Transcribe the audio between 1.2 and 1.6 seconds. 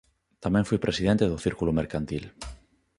do